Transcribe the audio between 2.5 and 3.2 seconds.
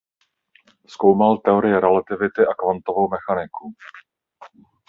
kvantovou